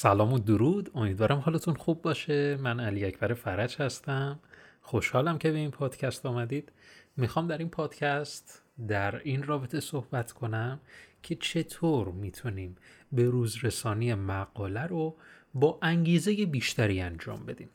سلام 0.00 0.32
و 0.32 0.38
درود. 0.38 0.90
امیدوارم 0.94 1.38
حالتون 1.38 1.74
خوب 1.74 2.02
باشه. 2.02 2.56
من 2.56 2.80
علی 2.80 3.04
اکبر 3.04 3.34
فرج 3.34 3.76
هستم. 3.76 4.38
خوشحالم 4.80 5.38
که 5.38 5.50
به 5.50 5.58
این 5.58 5.70
پادکست 5.70 6.26
آمدید. 6.26 6.72
می‌خوام 7.16 7.46
در 7.46 7.58
این 7.58 7.68
پادکست 7.68 8.62
در 8.88 9.16
این 9.16 9.42
رابطه 9.42 9.80
صحبت 9.80 10.32
کنم 10.32 10.80
که 11.22 11.34
چطور 11.34 12.08
می‌تونیم 12.08 12.76
به 13.12 13.24
روزرسانی 13.24 14.14
مقاله 14.14 14.86
رو 14.86 15.16
با 15.54 15.78
انگیزه 15.82 16.46
بیشتری 16.46 17.00
انجام 17.00 17.46
بدیم. 17.46 17.68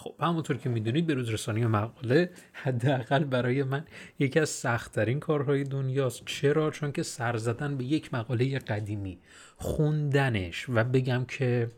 خب 0.00 0.14
همونطور 0.20 0.56
که 0.56 0.68
می‌دونید 0.68 1.06
به 1.06 1.14
روزرسانی 1.14 1.66
مقاله 1.66 2.30
حداقل 2.52 3.24
برای 3.24 3.62
من 3.62 3.84
یکی 4.18 4.40
از 4.40 4.48
سختترین 4.48 5.20
کارهای 5.20 5.64
دنیاست. 5.64 6.22
چرا؟ 6.26 6.70
چون 6.70 6.92
که 6.92 7.02
سر 7.02 7.36
زدن 7.36 7.76
به 7.76 7.84
یک 7.84 8.14
مقاله 8.14 8.58
قدیمی 8.58 9.18
خوندنش 9.56 10.66
و 10.68 10.84
بگم 10.84 11.24
که 11.24 11.68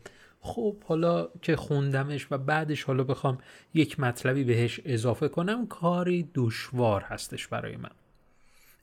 خب 0.40 0.76
حالا 0.82 1.28
که 1.42 1.56
خوندمش 1.56 2.26
و 2.30 2.38
بعدش 2.38 2.82
حالا 2.82 3.04
بخوام 3.04 3.38
یک 3.74 4.00
مطلبی 4.00 4.44
بهش 4.44 4.80
اضافه 4.84 5.28
کنم 5.28 5.66
کاری 5.66 6.30
دشوار 6.34 7.02
هستش 7.02 7.46
برای 7.46 7.76
من. 7.76 7.90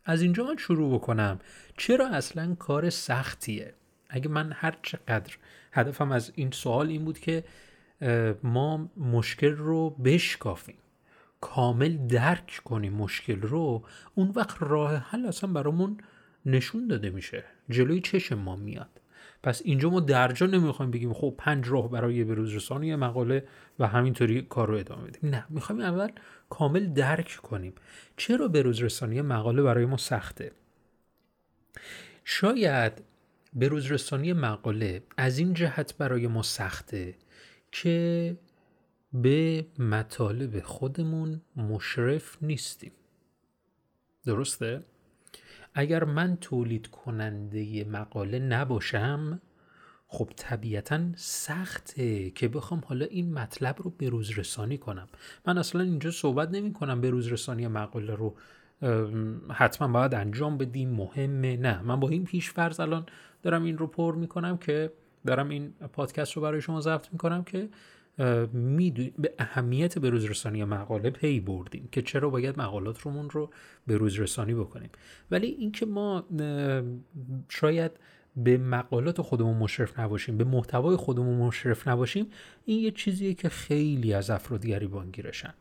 از 0.05 0.21
اینجا 0.21 0.43
من 0.43 0.57
شروع 0.57 0.95
بکنم. 0.95 1.40
چرا 1.77 2.07
اصلا 2.07 2.55
کار 2.55 2.90
سختیه؟ 2.90 3.73
اگه 4.09 4.29
من 4.29 4.51
هر 4.51 4.77
چقدر 4.84 5.35
هدفم 5.71 6.12
از 6.12 6.31
این 6.35 6.51
سوال 6.51 6.87
این 6.87 7.05
بود 7.05 7.20
که 7.20 7.43
ما 8.44 8.91
مشکل 8.98 9.52
رو 9.52 9.89
بشکافیم. 9.89 10.77
کامل 11.41 12.07
درک 12.07 12.62
کنیم 12.66 12.94
مشکل 12.94 13.41
رو. 13.41 13.84
اون 14.16 14.31
وقت 14.35 14.57
راه 14.59 14.95
حل 14.95 15.26
اصلا 15.26 15.53
برامون 15.53 15.98
نشون 16.45 16.88
داده 16.88 17.09
میشه. 17.09 17.43
جلوی 17.70 18.02
چشم 18.02 18.40
ما 18.40 18.55
میاد. 18.55 19.02
پس 19.43 19.62
اینجا 19.66 19.90
ما 19.90 19.99
درجا 19.99 20.45
نمی‌خوایم 20.45 20.91
بگیم 20.91 21.13
خب 21.13 21.35
پنج 21.38 21.67
راه 21.67 21.91
برای 21.91 22.23
بروز 22.23 22.55
رسانی 22.55 22.95
مقاله 22.95 23.48
و 23.80 23.88
همینطوری 23.88 24.41
کار 24.41 24.68
رو 24.68 24.77
ادامه 24.77 25.07
بدیم. 25.07 25.29
نه 25.29 25.45
می‌خوایم 25.49 25.82
اول 25.82 26.10
کامل 26.49 26.93
درک 26.93 27.40
کنیم. 27.43 27.73
چرا 28.18 28.48
بروز 28.48 28.82
رسانی 28.82 29.21
مقاله 29.21 29.63
برای 29.63 29.85
ما 29.85 29.98
سخته؟ 29.98 30.51
شاید 32.26 32.93
بروز 33.54 33.91
رسانی 33.91 34.34
مقاله 34.34 35.04
از 35.18 35.38
این 35.38 35.54
جهت 35.54 35.98
برای 35.98 36.27
ما 36.27 36.41
سخته 36.41 37.16
که 37.71 38.37
به 39.13 39.65
مطالب 39.79 40.59
خودمون 40.59 41.41
مشرف 41.55 42.37
نیستیم. 42.43 42.91
درسته؟ 44.26 44.84
اگر 45.73 46.03
من 46.03 46.37
تولید 46.41 46.87
کننده 46.87 47.84
مقاله 47.84 48.39
نباشم 48.39 49.41
خب 50.07 50.29
طبیعتا 50.35 50.99
سخته 51.15 52.29
که 52.29 52.48
بخوام 52.48 52.81
حالا 52.85 53.05
این 53.05 53.34
مطلب 53.34 53.76
رو 53.79 53.89
به 53.89 54.09
روز 54.09 54.39
رسانی 54.39 54.77
کنم. 54.77 55.07
من 55.48 55.57
اصلا 55.57 55.81
اینجا 55.81 56.11
صحبت 56.11 56.49
نمی 56.49 56.73
کنم 56.73 57.01
به 57.01 57.09
روز 57.09 57.27
رسانی 57.27 57.67
مقاله 57.67 58.15
رو. 58.15 58.35
حتما 59.49 59.87
باید 59.87 60.13
انجام 60.13 60.57
بدیم 60.57 60.89
مهمه. 60.89 61.57
نه 61.57 61.81
من 61.81 61.99
با 61.99 62.09
این 62.09 62.26
پیش 62.26 62.49
فرض 62.49 62.79
الان 62.79 63.05
دارم 63.43 63.63
این 63.63 63.77
رو 63.77 63.87
پر 63.87 64.16
می‌کنم 64.16 64.57
که 64.57 64.91
دارم 65.28 65.50
این 65.50 65.73
پادکست 65.94 66.34
رو 66.34 66.41
برای 66.41 66.62
شما 66.62 66.81
ضبط 66.81 67.07
می‌کنم 67.12 67.44
که 67.44 67.69
به 69.17 69.34
اهمیت 69.39 70.00
به 70.00 70.09
روزرسانی 70.09 70.63
مقاله 70.63 71.09
پی 71.09 71.39
بردیم 71.39 71.89
که 71.91 72.01
چرا 72.01 72.29
باید 72.29 72.59
مقالات 72.59 73.01
رومون 73.01 73.29
رو 73.29 73.50
به 73.88 73.97
روزرسانی 73.97 74.53
بکنیم. 74.53 74.89
ولی 75.31 75.47
اینکه 75.47 75.85
ما 75.85 76.25
شاید 77.50 77.91
به 78.35 78.57
مقالات 78.57 79.22
خودمون 79.22 79.57
مشرف 79.57 80.00
نباشیم 80.00 80.38
به 80.38 80.44
محتوای 80.44 80.95
خودمون 80.95 81.38
مشرف 81.38 81.88
نباشیم 81.88 82.28
این 82.66 82.79
یه 82.79 82.91
چیزیه 82.91 83.33
که 83.33 83.50
خیلی 83.50 84.13
از 84.13 84.29
افراد 84.29 84.66
گریبان 84.66 85.11
گیرشن 85.11 85.53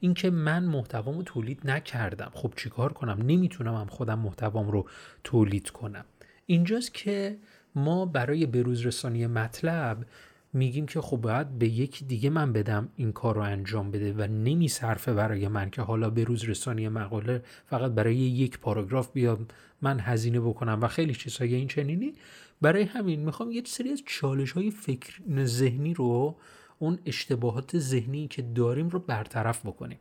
اینکه 0.00 0.30
من 0.30 0.64
محتوامو 0.64 1.22
تولید 1.22 1.70
نکردم 1.70 2.30
خب 2.34 2.52
چیکار 2.56 2.92
کنم؟ 2.92 3.18
نمی‌تونم 3.22 3.74
هم 3.74 3.86
خودم 3.86 4.18
محتوام 4.18 4.70
رو 4.70 4.88
تولید 5.24 5.70
کنم. 5.70 6.04
اینجاست 6.46 6.94
که 6.94 7.38
ما 7.76 8.06
برای 8.06 8.46
بروز 8.46 8.86
رسانی 8.86 9.26
مطلب 9.26 10.06
میگیم 10.52 10.86
که 10.86 11.00
خب 11.00 11.16
باید 11.16 11.58
به 11.58 11.68
یکی 11.68 12.04
دیگه 12.04 12.30
من 12.30 12.52
بدم 12.52 12.88
این 12.96 13.12
کار 13.12 13.34
رو 13.34 13.40
انجام 13.40 13.90
بده 13.90 14.12
و 14.12 14.22
نمی 14.22 14.68
صرفه 14.68 15.14
برای 15.14 15.48
من 15.48 15.70
که 15.70 15.82
حالا 15.82 16.10
به 16.10 16.24
روز 16.24 16.44
رسانی 16.44 16.88
مقاله 16.88 17.42
فقط 17.66 17.90
برای 17.90 18.16
یک 18.16 18.58
پاراگراف 18.58 19.12
بیام 19.12 19.46
من 19.82 20.00
هزینه 20.00 20.40
بکنم 20.40 20.78
و 20.82 20.88
خیلی 20.88 21.14
چیزهای 21.14 21.54
این 21.54 21.68
چنینی. 21.68 22.12
برای 22.60 22.82
همین 22.82 23.20
می‌خوام 23.20 23.50
یه 23.50 23.62
سری 23.66 23.92
از 23.92 24.02
چالش 24.06 24.52
های 24.52 24.70
فکر 24.70 25.20
ذهنی 25.44 25.94
رو 25.94 26.36
اون 26.78 26.98
اشتباهات 27.06 27.78
ذهنی 27.78 28.28
که 28.28 28.42
داریم 28.42 28.88
رو 28.88 28.98
برطرف 28.98 29.66
بکنیم. 29.66 29.98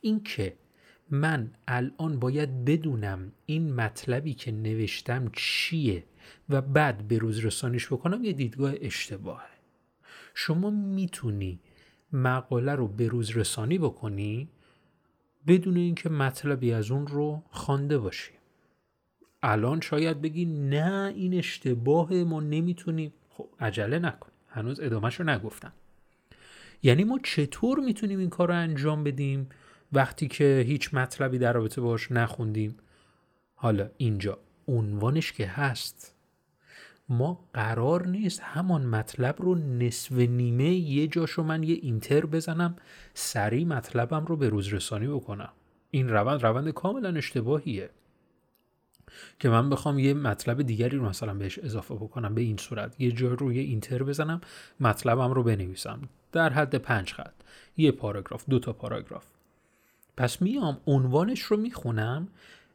این 0.00 0.22
که 0.22 0.54
من 1.10 1.50
الان 1.68 2.18
باید 2.18 2.64
بدونم 2.64 3.32
این 3.46 3.74
مطلبی 3.74 4.34
که 4.34 4.52
نوشتم 4.52 5.30
چیه 5.32 6.04
و 6.48 6.62
بعد 6.62 7.08
به 7.08 7.18
روز 7.18 7.44
رسانیش 7.44 7.86
بکنم 7.86 8.24
یه 8.24 8.32
دیدگاه 8.32 8.72
اشتباهه. 8.80 9.48
شما 10.34 10.70
می‌تونی 10.70 11.60
مقاله 12.12 12.74
رو 12.74 12.88
به 12.88 13.08
روز 13.08 13.36
رسانی 13.36 13.78
بکنی 13.78 14.48
بدون 15.46 15.76
اینکه 15.76 16.08
مطلبی 16.08 16.72
از 16.72 16.90
اون 16.90 17.06
رو 17.06 17.42
خوانده 17.50 17.98
باشی. 17.98 18.32
الان 19.42 19.80
شاید 19.80 20.22
بگی 20.22 20.44
نه 20.44 21.12
این 21.16 21.34
اشتباه 21.34 22.12
ما 22.12 22.40
نمی‌تونیم. 22.40 23.12
خب 23.30 23.48
عجله 23.60 23.98
نکن. 23.98 24.28
هنوز 24.48 24.80
ادامهش 24.80 25.14
رو 25.14 25.26
نگفتم. 25.26 25.72
یعنی 26.82 27.04
ما 27.04 27.18
چطور 27.24 27.78
می‌تونیم 27.78 28.18
این 28.18 28.30
کار 28.30 28.48
رو 28.48 28.54
انجام 28.54 29.04
بدیم؟ 29.04 29.48
وقتی 29.94 30.28
که 30.28 30.64
هیچ 30.66 30.94
مطلبی 30.94 31.38
در 31.38 31.52
رابطه 31.52 31.80
باش 31.80 32.12
نخوندیم. 32.12 32.76
حالا 33.54 33.90
اینجا 33.96 34.38
عنوانش 34.68 35.32
که 35.32 35.46
هست. 35.46 36.14
ما 37.08 37.48
قرار 37.54 38.06
نیست 38.06 38.40
همان 38.40 38.86
مطلب 38.86 39.42
رو 39.42 39.54
نصف 39.54 40.12
نیمه 40.12 40.70
یه 40.70 41.06
جاشو 41.06 41.42
من 41.42 41.62
یه 41.62 41.78
اینتر 41.82 42.26
بزنم 42.26 42.76
سریع 43.14 43.66
مطلبم 43.66 44.24
رو 44.24 44.36
به 44.36 44.48
روز 44.48 44.68
رسانی 44.68 45.06
بکنم. 45.06 45.52
این 45.90 46.08
روند 46.08 46.42
روند 46.42 46.70
کاملا 46.70 47.08
اشتباهیه. 47.08 47.90
که 49.38 49.48
من 49.48 49.70
بخوام 49.70 49.98
یه 49.98 50.14
مطلب 50.14 50.62
دیگری 50.62 50.96
رو 50.96 51.08
مثلا 51.08 51.34
بهش 51.34 51.58
اضافه 51.58 51.94
بکنم 51.94 52.34
به 52.34 52.40
این 52.40 52.56
صورت. 52.56 53.00
یه 53.00 53.12
جا 53.12 53.34
رو 53.34 53.52
یه 53.52 53.62
اینتر 53.62 54.02
بزنم 54.02 54.40
مطلبم 54.80 55.32
رو 55.32 55.42
بنویسم. 55.42 56.00
در 56.32 56.52
حد 56.52 56.74
پنج 56.74 57.12
خط. 57.12 57.34
یه 57.76 57.92
پاراگراف 57.92 58.44
دو 58.48 58.58
تا 58.58 58.72
پاراگراف. 58.72 59.33
پس 60.16 60.42
میام 60.42 60.80
عنوانش 60.86 61.40
رو 61.40 61.56
می‌خونم 61.56 62.28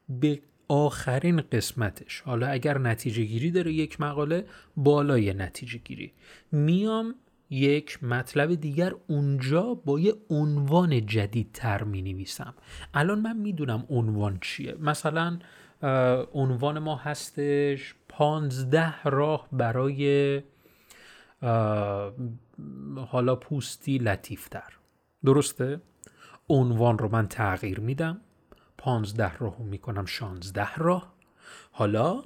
به 0.08 0.40
آخرین 0.68 1.40
قسمتش. 1.40 2.20
حالا 2.20 2.46
اگر 2.46 2.78
نتیجه 2.78 3.24
گیری 3.24 3.50
داره 3.50 3.72
یک 3.72 4.00
مقاله 4.00 4.46
بالای 4.76 5.34
نتیجه 5.34 5.78
گیری. 5.78 6.12
میام 6.52 7.14
یک 7.50 8.04
مطلب 8.04 8.54
دیگر 8.54 8.94
اونجا 9.06 9.74
با 9.74 10.00
یه 10.00 10.14
عنوان 10.30 11.06
جدید 11.06 11.50
تر 11.54 11.82
می 11.84 12.02
نویسم 12.02 12.54
الان 12.94 13.20
من 13.20 13.36
می‌دونم 13.36 13.86
عنوان 13.88 14.38
چیه. 14.40 14.74
مثلا 14.80 15.38
عنوان 16.32 16.78
ما 16.78 16.96
هستش 16.96 17.94
پانزده 18.08 19.02
راه 19.02 19.48
برای 19.52 20.42
حالا 23.08 23.36
پوستی 23.36 23.98
لطیفتر. 23.98 24.72
درسته؟ 25.24 25.80
عنوان 26.50 26.98
رو 26.98 27.08
من 27.12 27.28
تغییر 27.28 27.80
میدم. 27.80 28.20
پانزده 28.78 29.36
راه 29.38 29.62
می‌کنم 29.62 30.06
شانزده 30.06 30.74
راه. 30.76 31.14
حالا 31.72 32.24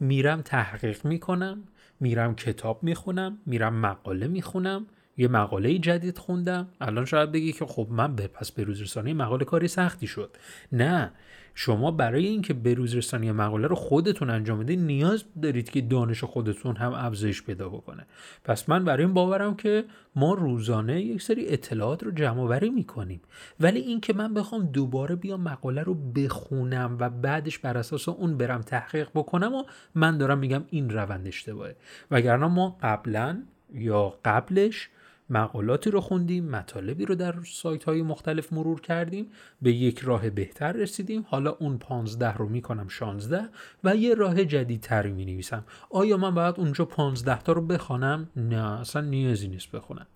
میرم 0.00 0.42
تحقیق 0.42 1.04
می‌کنم 1.04 1.62
میرم 2.00 2.34
کتاب 2.34 2.82
می‌خونم 2.82 3.38
میرم 3.46 3.74
مقاله 3.74 4.26
می‌خونم. 4.26 4.86
یه 5.16 5.28
مقاله 5.28 5.78
جدید 5.78 6.18
خوندم. 6.18 6.68
الان 6.80 7.04
شاید 7.04 7.32
بگی 7.32 7.52
که 7.52 7.66
خب 7.66 7.86
من 7.90 8.16
به 8.16 8.26
پس 8.26 8.52
به 8.52 8.64
روزرسانی 8.64 9.12
مقاله 9.12 9.44
کاری 9.44 9.68
سختی 9.68 10.06
شد. 10.06 10.36
نه. 10.72 11.12
شما 11.58 11.90
برای 11.90 12.26
اینکه 12.26 12.54
به 12.54 12.74
روزرسانی 12.74 13.32
مقاله 13.32 13.66
رو 13.66 13.76
خودتون 13.76 14.30
انجام 14.30 14.60
بدید 14.60 14.80
نیاز 14.80 15.24
دارید 15.42 15.70
که 15.70 15.80
دانش 15.80 16.24
خودتون 16.24 16.76
هم 16.76 16.92
افزایش 16.92 17.42
پیدا 17.42 17.68
بکنه. 17.68 18.06
پس 18.44 18.68
من 18.68 18.84
برای 18.84 19.04
این 19.04 19.14
باورم 19.14 19.56
که 19.56 19.84
ما 20.16 20.34
روزانه 20.34 21.02
یک 21.02 21.22
سری 21.22 21.48
اطلاعات 21.48 22.02
رو 22.02 22.10
جمع 22.10 22.40
آوری 22.40 22.70
می‌کنیم. 22.70 23.20
ولی 23.60 23.80
اینکه 23.80 24.12
من 24.12 24.34
بخوام 24.34 24.66
دوباره 24.66 25.16
بیام 25.16 25.40
مقاله 25.40 25.82
رو 25.82 25.94
بخونم 25.94 26.96
و 27.00 27.10
بعدش 27.10 27.58
بر 27.58 27.78
اساس 27.78 28.08
اون 28.08 28.36
برم 28.36 28.60
تحقیق 28.60 29.08
بکنم 29.14 29.54
و 29.54 29.62
من 29.94 30.18
دارم 30.18 30.38
میگم 30.38 30.64
این 30.70 30.90
روند 30.90 31.26
اشتباهه. 31.26 31.76
وگرنه 32.10 32.46
ما 32.46 32.78
قبلا 32.82 33.42
یا 33.74 34.18
قبلش 34.24 34.88
مقالاتی 35.30 35.90
رو 35.90 36.00
خوندیم 36.00 36.44
مطالبی 36.44 37.04
رو 37.04 37.14
در 37.14 37.34
سایت 37.46 37.84
های 37.84 38.02
مختلف 38.02 38.52
مرور 38.52 38.80
کردیم 38.80 39.30
به 39.62 39.72
یک 39.72 39.98
راه 39.98 40.30
بهتر 40.30 40.72
رسیدیم. 40.72 41.26
حالا 41.28 41.50
اون 41.50 41.78
15 41.78 42.32
رو 42.32 42.48
می‌کنم 42.48 42.88
16 42.88 43.48
و 43.84 43.96
یه 43.96 44.14
راه 44.14 44.44
جدیدتری 44.44 45.12
می 45.12 45.24
نویسم 45.24 45.64
آیا 45.90 46.16
من 46.16 46.34
باید 46.34 46.54
اونجا 46.58 46.84
15 46.84 47.42
تا 47.42 47.52
رو 47.52 47.62
بخوانم؟ 47.62 48.30
نه 48.36 48.80
اصلا 48.80 49.02
نیازی 49.02 49.48
نیست 49.48 49.70
بخونم. 49.70 50.06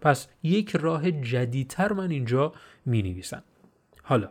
پس 0.00 0.28
یک 0.42 0.76
راه 0.76 1.10
جدیدتر 1.10 1.92
من 1.92 2.10
اینجا 2.10 2.52
می 2.86 3.02
نویسم 3.02 3.42
حالا 4.02 4.28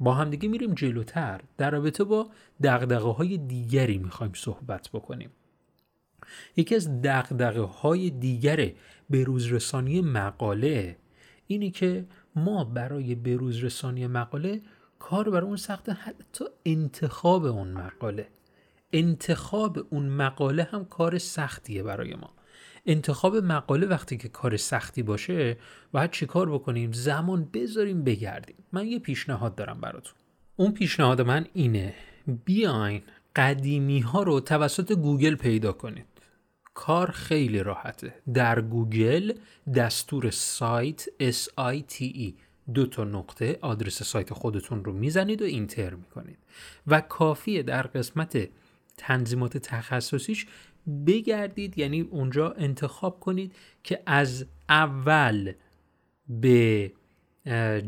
با 0.00 0.14
همدیگه 0.14 0.48
میریم 0.48 0.74
جلوتر. 0.74 1.40
در 1.58 1.70
رابطه 1.70 2.04
با 2.04 2.30
دقدقه 2.62 3.08
های 3.08 3.38
دیگری 3.38 3.98
می‌خوایم 3.98 4.32
صحبت 4.34 4.88
بکنیم. 4.92 5.30
یکی 6.56 6.74
از 6.74 7.02
دقدقه 7.02 7.60
های 7.60 8.10
دیگر 8.10 8.70
بروزرسانی 9.10 10.00
مقاله 10.00 10.96
اینه 11.46 11.70
که 11.70 12.06
ما 12.36 12.64
برای 12.64 13.14
بروزرسانی 13.14 14.06
مقاله 14.06 14.60
کار 14.98 15.30
برای 15.30 15.46
اون 15.46 15.56
سخته 15.56 15.92
حتی 15.92 16.44
انتخاب 16.66 17.44
اون 17.44 17.72
مقاله. 17.72 18.28
انتخاب 18.92 19.86
اون 19.90 20.08
مقاله 20.08 20.62
هم 20.62 20.84
کار 20.84 21.18
سختیه 21.18 21.82
برای 21.82 22.14
ما. 22.14 22.30
انتخاب 22.86 23.36
مقاله 23.36 23.86
وقتی 23.86 24.16
که 24.16 24.28
کار 24.28 24.56
سختی 24.56 25.02
باشه 25.02 25.56
باید 25.92 26.10
چیکار 26.10 26.50
بکنیم؟ 26.50 26.92
زمان 26.92 27.48
بذاریم 27.52 28.04
بگردیم. 28.04 28.56
من 28.72 28.86
یه 28.86 28.98
پیشنهاد 28.98 29.54
دارم 29.54 29.80
براتون. 29.80 30.14
اون 30.56 30.72
پیشنهاد 30.72 31.20
من 31.20 31.46
اینه. 31.52 31.94
بیاین 32.44 33.02
قدیمی 33.36 34.00
ها 34.00 34.22
رو 34.22 34.40
توسط 34.40 34.92
گوگل 34.92 35.34
پیدا 35.34 35.72
کنید. 35.72 36.11
کار 36.74 37.10
خیلی 37.10 37.62
راحته. 37.62 38.14
در 38.34 38.60
گوگل 38.60 39.32
دستور 39.74 40.30
سایت 40.30 41.04
SITE 41.30 42.32
دو 42.74 42.86
تا 42.86 43.04
نقطه 43.04 43.58
آدرس 43.60 44.02
سایت 44.02 44.34
خودتون 44.34 44.84
رو 44.84 44.92
می‌زنید 44.92 45.42
و 45.42 45.44
اینتر 45.44 45.94
می‌کنید. 45.94 46.38
و 46.86 47.00
کافیه 47.00 47.62
در 47.62 47.82
قسمت 47.82 48.48
تنظیمات 48.96 49.58
تخصصیش 49.58 50.46
بگردید 51.06 51.78
یعنی 51.78 52.00
اونجا 52.00 52.50
انتخاب 52.50 53.20
کنید 53.20 53.54
که 53.82 54.02
از 54.06 54.46
اول 54.68 55.52
به 56.28 56.92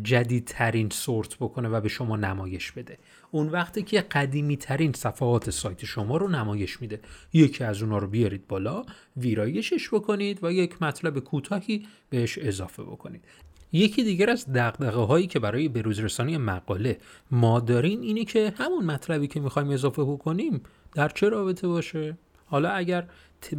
جدیدترین 0.02 0.88
سورت 0.90 1.36
بکنه 1.36 1.68
و 1.68 1.80
به 1.80 1.88
شما 1.88 2.16
نمایش 2.16 2.72
بده. 2.72 2.98
اون 3.30 3.48
وقتی 3.48 3.82
که 3.82 4.00
قدیمی 4.00 4.56
ترین 4.56 4.92
صفحات 4.92 5.50
سایت 5.50 5.84
شما 5.84 6.16
رو 6.16 6.28
نمایش 6.28 6.80
میده. 6.80 7.00
یکی 7.32 7.64
از 7.64 7.82
اونا 7.82 7.98
رو 7.98 8.06
بیارید 8.06 8.46
بالا 8.48 8.82
ویرایشش 9.16 9.88
بکنید 9.88 10.44
و 10.44 10.52
یک 10.52 10.82
مطلب 10.82 11.18
کوتاهی 11.18 11.86
بهش 12.10 12.38
اضافه 12.38 12.82
بکنید. 12.82 13.24
یکی 13.72 14.04
دیگر 14.04 14.30
از 14.30 14.52
دقدقه 14.52 15.00
هایی 15.00 15.26
که 15.26 15.38
برای 15.38 15.68
بروزرسانی 15.68 16.36
مقاله 16.36 16.98
ما 17.30 17.60
داریم 17.60 18.00
اینه 18.00 18.24
که 18.24 18.52
همون 18.58 18.84
مطلبی 18.84 19.26
که 19.26 19.40
می‌خوایم 19.40 19.70
اضافه 19.70 20.04
بکنیم 20.04 20.62
در 20.94 21.08
چه 21.08 21.28
رابطه 21.28 21.68
باشه؟ 21.68 22.16
حالا 22.46 22.70
اگر 22.70 23.08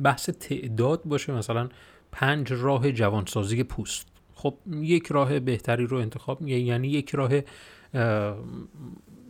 بحث 0.03 0.29
تعداد 0.29 1.01
باشه 1.05 1.33
مثلا 1.33 1.69
پنج 2.11 2.53
راه 2.53 2.91
جوانسازی 2.91 3.63
پوست. 3.63 4.14
خب 4.45 4.57
یک 4.81 5.07
راه 5.07 5.39
بهتری 5.39 5.87
رو 5.87 5.97
انتخاب 5.97 6.47
یعنی 6.47 6.87
یک 6.87 7.15
راه 7.15 7.31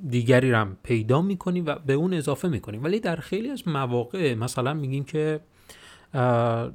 دیگری 0.09 0.51
رو 0.51 0.57
هم 0.57 0.77
پیدا 0.83 1.21
می‌کنیم 1.21 1.65
و 1.65 1.75
به 1.75 1.93
اون 1.93 2.13
اضافه 2.13 2.47
می‌کنیم 2.47 2.83
ولی 2.83 2.99
در 2.99 3.15
خیلی 3.15 3.49
از 3.49 3.67
مواقع 3.67 4.33
مثلا 4.33 4.73
میگیم 4.73 5.03
که 5.03 5.39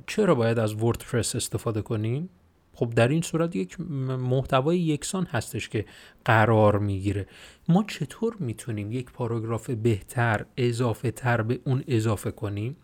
چرا 0.06 0.34
باید 0.34 0.58
از 0.58 0.74
وردپرس 0.74 1.36
استفاده 1.36 1.82
کنیم؟ 1.82 2.28
خب 2.74 2.90
در 2.90 3.08
این 3.08 3.22
صورت 3.22 3.56
یک 3.56 3.80
محتوای 3.80 4.78
یکسان 4.78 5.26
هستش 5.26 5.68
که 5.68 5.84
قرار 6.24 6.78
می‌گیره. 6.78 7.26
ما 7.68 7.84
چطور 7.88 8.36
می‌تونیم 8.38 8.92
یک 8.92 9.10
پاراگراف 9.10 9.70
بهتر 9.70 10.46
اضافه 10.56 11.10
تر 11.10 11.42
به 11.42 11.60
اون 11.64 11.84
اضافه 11.88 12.30
کنیم؟ 12.30 12.76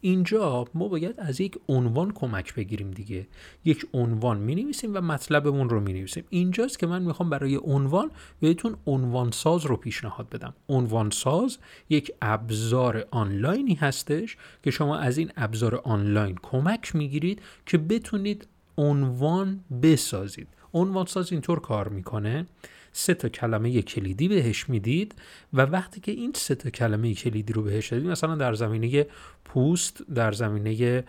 اینجا 0.00 0.64
ما 0.74 0.88
باید 0.88 1.14
از 1.18 1.40
یک 1.40 1.58
عنوان 1.68 2.10
کمک 2.12 2.54
بگیریم 2.54 2.90
دیگه. 2.90 3.26
یک 3.64 3.86
عنوان 3.94 4.38
می 4.38 4.54
نویسیم 4.54 4.94
و 4.94 5.00
مطلبمون 5.00 5.68
رو 5.68 5.80
می 5.80 5.92
نویسیم 5.92 6.24
اینجاست 6.30 6.78
که 6.78 6.86
من 6.86 7.02
می‌خوام 7.02 7.30
برای 7.30 7.56
عنوان 7.62 8.10
بهتون 8.40 8.76
عنوان 8.86 9.30
ساز 9.30 9.66
رو 9.66 9.76
پیشنهاد 9.76 10.28
بدم. 10.28 10.54
عنوان 10.68 11.10
ساز 11.10 11.58
یک 11.88 12.12
ابزار 12.22 13.06
آنلاینی 13.10 13.74
هستش 13.74 14.36
که 14.62 14.70
شما 14.70 14.96
از 14.96 15.18
این 15.18 15.32
ابزار 15.36 15.80
آنلاین 15.84 16.36
کمک 16.42 16.96
می‌گیرید 16.96 17.42
که 17.66 17.78
بتونید 17.78 18.48
عنوان 18.78 19.64
بسازید. 19.82 20.48
عنوان 20.74 21.06
ساز 21.06 21.32
اینطور 21.32 21.60
کار 21.60 21.88
می‌کنه. 21.88 22.46
سه 22.92 23.14
تا 23.14 23.28
کلمه 23.28 23.82
کلیدی 23.82 24.28
بهش 24.28 24.68
می‌دید 24.68 25.14
و 25.52 25.60
وقتی 25.60 26.00
که 26.00 26.12
این 26.12 26.32
سه 26.34 26.54
تا 26.54 26.70
کلمه 26.70 27.14
کلیدی 27.14 27.52
رو 27.52 27.62
بهش 27.62 27.88
دادید 27.92 28.06
مثلا 28.06 28.34
در 28.34 28.54
زمینه 28.54 29.06
پوست 29.44 30.02
در 30.14 30.32
زمینه 30.32 31.04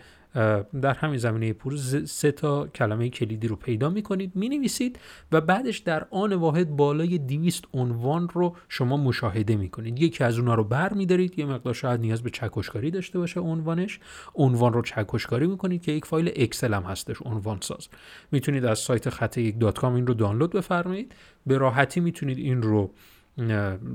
در 0.82 0.94
همین 0.94 1.18
زمینه 1.18 1.54
پور 1.54 1.78
سه 2.06 2.32
تا 2.32 2.68
کلمه 2.68 3.10
کلیدی 3.10 3.48
رو 3.48 3.56
پیدا 3.56 3.90
می‌کنید 3.90 4.32
می‌نویسید 4.36 5.00
و 5.32 5.42
بعدش 5.42 5.78
در 5.78 6.08
آن 6.12 6.34
واحد 6.34 6.70
بالای 6.76 7.18
200 7.18 7.66
عنوان 7.74 8.30
رو 8.30 8.56
شما 8.70 8.98
مشاهده 8.98 9.56
می‌کنید. 9.56 10.02
یکی 10.02 10.24
از 10.24 10.40
اونها 10.40 10.56
رو 10.56 10.64
بر 10.64 10.94
میدارید 10.94 11.40
یه 11.40 11.46
مقدار 11.46 11.74
شاید 11.74 12.02
نیاز 12.02 12.24
به 12.24 12.30
چکشکاری 12.30 12.92
داشته 12.92 13.20
باشه 13.20 13.40
عنوانش. 13.40 14.00
عنوان 14.36 14.74
رو 14.74 14.82
چکشکاری 14.82 15.48
می‌کنید 15.48 15.82
که 15.82 15.92
یک 15.92 16.06
فایل 16.06 16.32
اکسل 16.36 16.74
هم 16.74 16.84
هستش 16.84 17.16
عنوان 17.26 17.58
ساز. 17.62 17.88
می‌تونید 18.32 18.66
از 18.66 18.80
سایت 18.80 19.10
خط 19.10 19.38
یک 19.38 19.60
دات 19.60 19.84
این 19.84 20.08
رو 20.08 20.14
دانلود 20.14 20.52
بفرمایید. 20.52 21.16
به 21.46 21.58
راحتی 21.58 22.00
می‌تونید 22.00 22.38
این 22.38 22.62
رو 22.62 22.92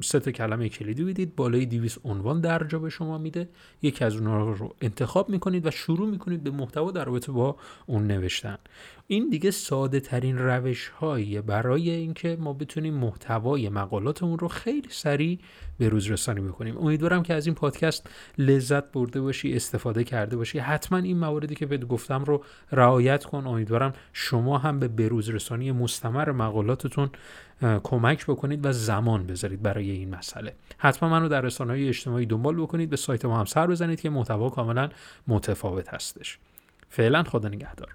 سه 0.02 0.20
تا 0.20 0.30
کلمه 0.30 0.68
کلیدی 0.68 1.04
بدید 1.04 1.36
بالای 1.36 1.66
200 1.66 1.98
عنوان 2.04 2.40
درجا 2.40 2.78
به 2.78 2.90
شما 2.90 3.18
میده. 3.18 3.48
یکی 3.82 4.04
از 4.04 4.16
اونها 4.16 4.50
رو 4.52 4.74
انتخاب 4.80 5.28
می‌کنید 5.28 5.66
و 5.66 5.70
شروع 5.70 6.10
می‌کنید 6.10 6.42
به 6.42 6.50
محتوا 6.50 6.90
در 6.90 7.04
رابطه 7.04 7.32
با 7.32 7.56
اون 7.86 8.06
نوشتن. 8.06 8.58
این 9.06 9.30
دیگه 9.30 9.50
ساده 9.50 10.00
ترین 10.00 10.38
روش 10.38 10.88
هایی 10.88 11.40
برای 11.40 11.90
اینکه 11.90 12.36
ما 12.40 12.52
بتونیم 12.52 12.94
محتوای 12.94 13.68
مقالاتمون 13.68 14.38
رو 14.38 14.48
خیلی 14.48 14.88
سریع 14.90 15.38
به 15.78 15.88
روز 15.88 16.10
رسانی 16.10 16.40
بکنیم. 16.40 16.78
امیدوارم 16.78 17.22
که 17.22 17.34
از 17.34 17.46
این 17.46 17.54
پادکست 17.54 18.10
لذت 18.38 18.92
برده 18.92 19.20
باشی 19.20 19.54
استفاده 19.56 20.04
کرده 20.04 20.36
باشی. 20.36 20.58
حتما 20.58 20.98
این 20.98 21.18
مواردی 21.18 21.54
که 21.54 21.66
بهت 21.66 21.84
گفتم 21.84 22.24
رو 22.24 22.44
رعایت 22.72 23.24
کن. 23.24 23.46
امیدوارم 23.46 23.92
شما 24.12 24.58
هم 24.58 24.78
به 24.78 24.88
بروز 24.88 25.28
رسانی 25.28 25.72
مستمر 25.72 26.32
مقالاتتون 26.32 27.10
کمک 27.62 28.26
بکنید 28.26 28.66
و 28.66 28.72
زمان 28.72 29.26
بذارید 29.26 29.62
برای 29.62 29.90
این 29.90 30.14
مسئله. 30.14 30.54
حتما 30.78 31.08
منو 31.08 31.28
در 31.28 31.40
رسانه 31.40 31.72
های 31.72 31.88
اجتماعی 31.88 32.26
دنبال 32.26 32.56
بکنید 32.56 32.90
به 32.90 32.96
سایت 32.96 33.24
ما 33.24 33.38
هم 33.38 33.44
سر 33.44 33.66
بزنید 33.66 34.00
که 34.00 34.10
محتوا 34.10 34.50
کاملا 34.50 34.88
متفاوت 35.26 35.94
هستش. 35.94 36.38
فعلا 36.90 37.22
خدا 37.22 37.48
نگهدار. 37.48 37.94